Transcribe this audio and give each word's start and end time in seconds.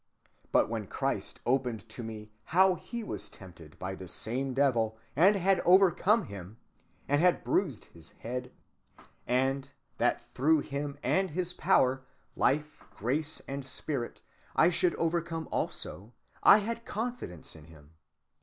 But 0.51 0.67
when 0.67 0.87
Christ 0.87 1.41
opened 1.45 1.87
to 1.89 2.01
me 2.01 2.31
how 2.45 2.73
he 2.73 3.03
was 3.03 3.29
tempted 3.29 3.77
by 3.77 3.93
the 3.93 4.07
same 4.07 4.55
devil, 4.55 4.97
and 5.15 5.35
had 5.35 5.59
overcome 5.63 6.23
him, 6.25 6.57
and 7.07 7.21
had 7.21 7.43
bruised 7.43 7.85
his 7.85 8.09
head; 8.13 8.51
and 9.27 9.71
that 9.99 10.19
through 10.19 10.61
him 10.61 10.97
and 11.03 11.29
his 11.29 11.53
power, 11.53 12.03
life, 12.35 12.83
grace, 12.97 13.43
and 13.47 13.63
spirit, 13.63 14.23
I 14.55 14.71
should 14.71 14.95
overcome 14.95 15.47
also, 15.51 16.13
I 16.41 16.57
had 16.57 16.83
confidence 16.83 17.55
in 17.55 17.65
him. 17.65 17.91